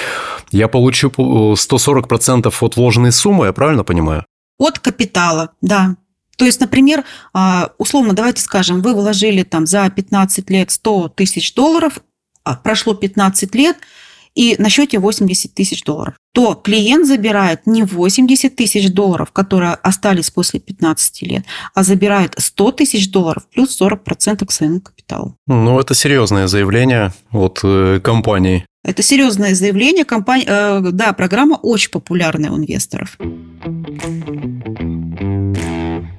[0.52, 4.24] Я получу 140% от вложенной суммы, я правильно понимаю?
[4.58, 5.96] От капитала, да.
[6.36, 11.54] То есть, например, а, условно, давайте скажем, вы вложили там за 15 лет 100 тысяч
[11.54, 12.00] долларов,
[12.44, 13.76] а прошло 15 лет,
[14.36, 20.30] и на счете 80 тысяч долларов, то клиент забирает не 80 тысяч долларов, которые остались
[20.30, 25.34] после 15 лет, а забирает 100 тысяч долларов плюс 40% к своему капиталу.
[25.46, 28.66] Ну, это серьезное заявление от э, компании.
[28.84, 30.04] Это серьезное заявление.
[30.04, 33.18] Компания, э, да, программа очень популярная у инвесторов.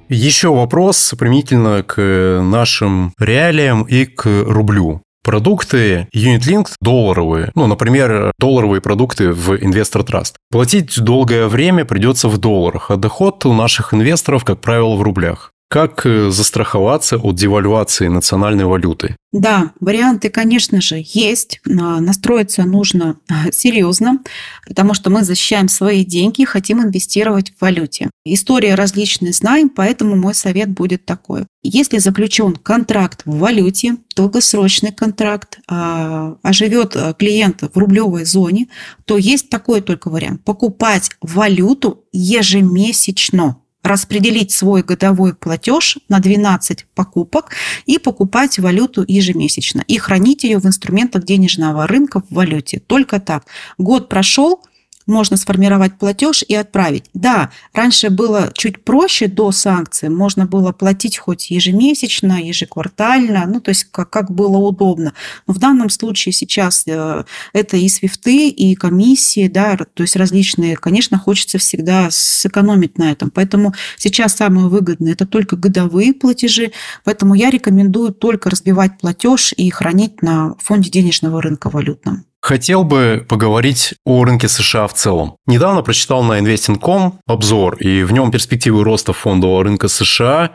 [0.10, 5.02] Еще вопрос применительно к нашим реалиям и к рублю.
[5.28, 10.36] Продукты UnitLink долларовые, ну, например, долларовые продукты в Investor Trust.
[10.50, 15.52] Платить долгое время придется в долларах, а доход у наших инвесторов, как правило, в рублях.
[15.70, 19.18] Как э, застраховаться от девальвации национальной валюты?
[19.34, 21.60] Да, варианты, конечно же, есть.
[21.66, 24.20] Настроиться нужно а, серьезно,
[24.66, 28.10] потому что мы защищаем свои деньги и хотим инвестировать в валюте.
[28.24, 31.44] Истории различные знаем, поэтому мой совет будет такой.
[31.64, 38.70] Если заключен контракт в валюте, долгосрочный контракт, а, а живет а, клиент в рублевой зоне,
[39.04, 40.46] то есть такой только вариант.
[40.46, 47.52] Покупать валюту ежемесячно распределить свой годовой платеж на 12 покупок
[47.86, 52.80] и покупать валюту ежемесячно и хранить ее в инструментах денежного рынка в валюте.
[52.80, 53.46] Только так.
[53.78, 54.62] Год прошел,
[55.08, 57.06] можно сформировать платеж и отправить.
[57.14, 63.70] Да, раньше было чуть проще до санкций, можно было платить хоть ежемесячно, ежеквартально, ну то
[63.70, 65.14] есть как, как было удобно.
[65.48, 70.76] Но в данном случае сейчас э, это и свифты, и комиссии, да, то есть различные,
[70.76, 73.32] конечно, хочется всегда сэкономить на этом.
[73.32, 76.72] Поэтому сейчас самое выгодное это только годовые платежи,
[77.04, 82.26] поэтому я рекомендую только разбивать платеж и хранить на фонде денежного рынка валютном.
[82.48, 85.36] Хотел бы поговорить о рынке США в целом.
[85.48, 90.52] Недавно прочитал на Investing.com обзор, и в нем перспективы роста фондового рынка США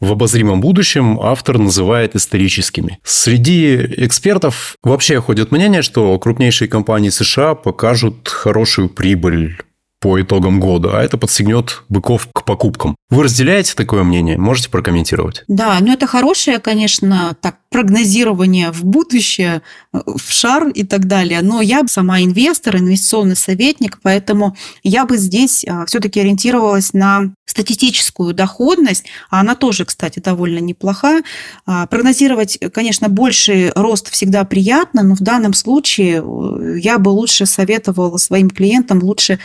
[0.00, 2.98] в обозримом будущем автор называет историческими.
[3.04, 9.58] Среди экспертов вообще ходит мнение, что крупнейшие компании США покажут хорошую прибыль
[10.04, 12.94] по итогам года, а это подстегнет быков к покупкам.
[13.08, 14.36] Вы разделяете такое мнение?
[14.36, 15.44] Можете прокомментировать?
[15.48, 19.62] Да, ну это хорошее, конечно, так прогнозирование в будущее,
[19.94, 21.40] э, в шар и так далее.
[21.40, 28.34] Но я сама инвестор, инвестиционный советник, поэтому я бы здесь а, все-таки ориентировалась на статистическую
[28.34, 31.22] доходность, а она тоже, кстати, довольно неплоха.
[31.66, 37.46] А, прогнозировать, конечно, больший рост всегда приятно, но в данном случае э, я бы лучше
[37.46, 39.38] советовала своим клиентам лучше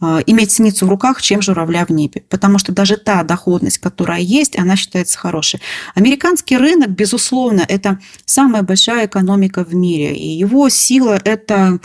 [0.00, 4.20] а, иметь синицу в руках, чем журавля в небе, потому что даже та доходность, которая
[4.20, 5.60] есть, она считается хорошей.
[5.94, 10.16] Американский рынок, безусловно, это самая большая экономика в мире.
[10.16, 11.78] И его сила– это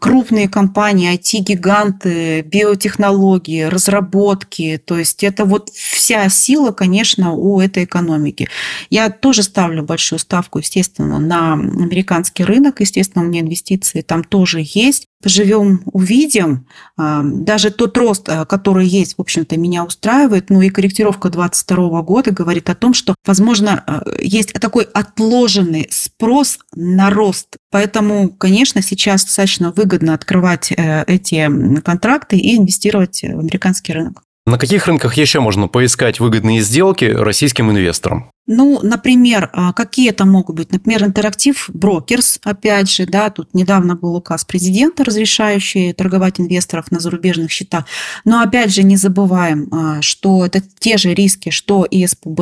[0.00, 4.82] крупные компании, IT-гиганты, биотехнологии, разработки.
[4.84, 8.48] То есть это вот вся сила, конечно, у этой экономики.
[8.90, 12.80] Я тоже ставлю большую ставку, естественно, на американский рынок.
[12.80, 15.06] Естественно, у меня инвестиции там тоже есть.
[15.22, 16.66] Поживем, увидим.
[16.96, 20.48] А, даже тот рост, а, который есть, в общем-то, меня устраивает.
[20.48, 27.10] Ну и корректировка 2022 года говорит о том, что, возможно, есть такой отложенный спрос на
[27.10, 27.56] рост.
[27.70, 31.48] Поэтому, конечно, сейчас достаточно выгодно открывать э, эти
[31.80, 34.22] контракты и инвестировать в американский рынок.
[34.46, 38.30] На каких рынках еще можно поискать выгодные сделки российским инвесторам?
[38.52, 40.72] Ну, например, а, какие это могут быть?
[40.72, 46.98] Например, интерактив брокерс, опять же, да, тут недавно был указ президента, разрешающий торговать инвесторов на
[46.98, 47.84] зарубежных счетах.
[48.24, 52.40] Но опять же, не забываем, а, что это те же риски, что и СПБ.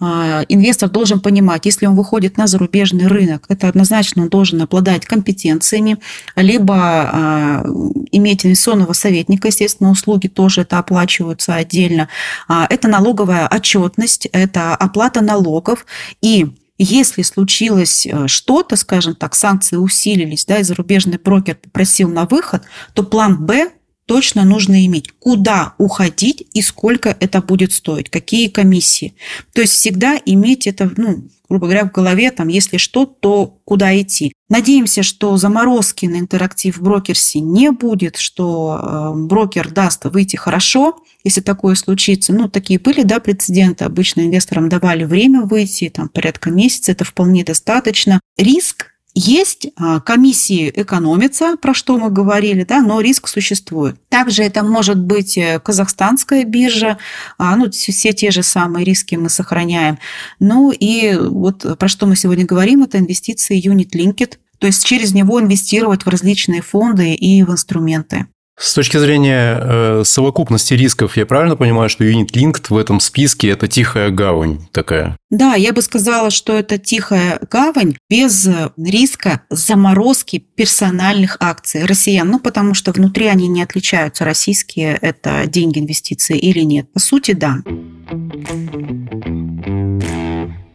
[0.00, 5.06] А, инвестор должен понимать, если он выходит на зарубежный рынок, это однозначно он должен обладать
[5.06, 5.98] компетенциями,
[6.34, 7.64] либо
[8.10, 12.08] иметь инвестиционного советника, естественно, услуги тоже это оплачиваются отдельно.
[12.48, 15.86] Это налоговая отчетность, это оплата налогов.
[16.20, 16.46] И
[16.78, 22.62] если случилось э, что-то, скажем так, санкции усилились, да, и зарубежный брокер попросил на выход,
[22.94, 23.72] то план «Б»
[24.08, 25.12] точно нужно иметь.
[25.20, 29.14] Куда уходить и сколько это будет стоить, какие комиссии.
[29.52, 34.00] То есть всегда иметь это, ну, грубо говоря, в голове, там, если что, то куда
[34.00, 34.32] идти.
[34.48, 41.42] Надеемся, что заморозки на интерактив брокерсе не будет, что э, брокер даст выйти хорошо, если
[41.42, 42.32] такое случится.
[42.32, 43.84] Ну, такие были, да, прецеденты.
[43.84, 48.20] Обычно инвесторам давали время выйти, там, порядка месяца, это вполне достаточно.
[48.38, 48.86] Риск
[49.20, 53.96] Есть а, комиссии экономятся, про что мы говорили, да, но риск существует.
[54.08, 56.98] Также это может быть э, казахстанская биржа,
[57.36, 59.98] а, ну, все те же самые риски мы сохраняем.
[60.38, 65.12] Ну и вот про что мы сегодня говорим, это инвестиции Unit Linked, то есть через
[65.12, 68.28] него инвестировать в различные фонды и в инструменты.
[68.58, 73.50] С точки зрения э, совокупности рисков, я правильно понимаю, что Unit Linked в этом списке
[73.50, 75.16] это тихая гавань такая?
[75.30, 82.28] Да, я бы сказала, что это тихая гавань без риска заморозки персональных акций россиян.
[82.28, 86.92] Ну, потому что внутри они не отличаются, российские это деньги, инвестиции или нет.
[86.92, 87.58] По сути, да.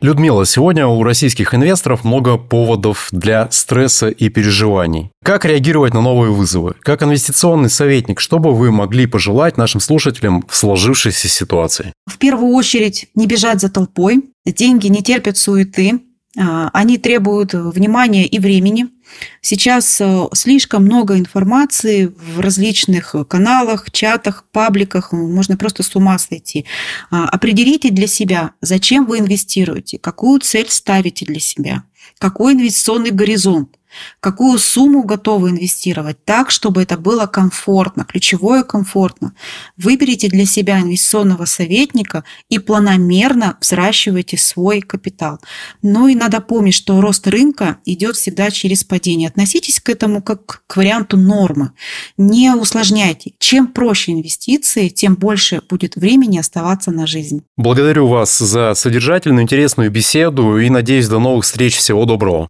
[0.03, 5.11] Людмила, сегодня у российских инвесторов много поводов для стресса и переживаний.
[5.23, 6.73] Как реагировать на новые вызовы?
[6.81, 11.93] Как инвестиционный советник, что бы вы могли пожелать нашим слушателям в сложившейся ситуации?
[12.05, 14.25] В первую очередь не бежать за толпой.
[14.45, 16.01] Деньги не терпят суеты.
[16.37, 18.87] А, они требуют внимания и времени.
[19.41, 26.65] Сейчас э, слишком много информации в различных каналах, чатах, пабликах, можно просто с ума сойти.
[27.11, 31.83] А, определите для себя, зачем вы инвестируете, какую цель ставите для себя,
[32.19, 33.77] какой инвестиционный горизонт
[34.19, 39.33] какую сумму готовы инвестировать так, чтобы это было комфортно, ключевое комфортно.
[39.77, 45.39] Выберите для себя инвестиционного советника и планомерно взращивайте свой капитал.
[45.81, 49.29] Ну и надо помнить, что рост рынка идет всегда через падение.
[49.29, 51.71] Относитесь к этому как к варианту нормы.
[52.17, 53.33] Не усложняйте.
[53.39, 57.43] Чем проще инвестиции, тем больше будет времени оставаться на жизнь.
[57.57, 61.77] Благодарю вас за содержательную, интересную беседу и надеюсь до новых встреч.
[61.77, 62.49] Всего доброго.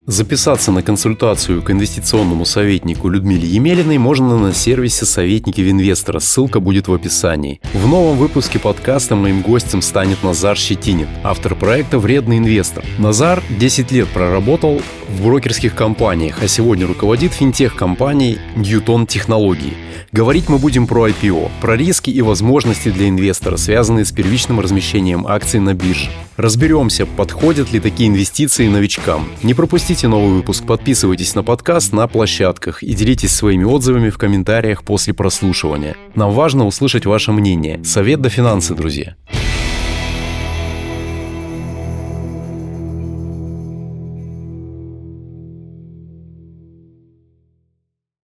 [0.07, 6.19] Записаться на консультацию к инвестиционному советнику Людмиле Емелиной можно на сервисе «Советники Винвестора».
[6.19, 7.61] Ссылка будет в описании.
[7.71, 12.83] В новом выпуске подкаста моим гостем станет Назар Щетинин, автор проекта «Вредный инвестор».
[12.97, 19.75] Назар 10 лет проработал в брокерских компаниях, а сегодня руководит финтех-компанией «Ньютон Технологии».
[20.11, 25.25] Говорить мы будем про IPO, про риски и возможности для инвестора, связанные с первичным размещением
[25.25, 26.09] акций на бирже.
[26.35, 29.29] Разберемся, подходят ли такие инвестиции новичкам.
[29.41, 29.53] Не
[29.91, 35.13] пропустите новый выпуск, подписывайтесь на подкаст на площадках и делитесь своими отзывами в комментариях после
[35.13, 35.97] прослушивания.
[36.15, 37.83] Нам важно услышать ваше мнение.
[37.83, 39.15] Совет до финансы, друзья.